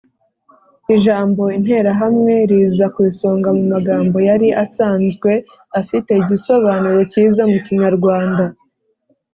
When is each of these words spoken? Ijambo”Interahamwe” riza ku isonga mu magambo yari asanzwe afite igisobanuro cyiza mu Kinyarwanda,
Ijambo”Interahamwe” 0.95 2.35
riza 2.49 2.85
ku 2.93 2.99
isonga 3.09 3.49
mu 3.57 3.63
magambo 3.73 4.17
yari 4.29 4.47
asanzwe 4.63 5.31
afite 5.79 6.09
igisobanuro 6.21 6.99
cyiza 7.11 7.43
mu 7.51 7.57
Kinyarwanda, 7.65 8.45